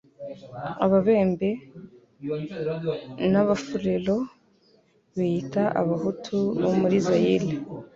[0.85, 1.49] Ababembe
[3.31, 4.17] n'Abafulero
[5.15, 7.49] biyitaga Abahutu bo muri Zaire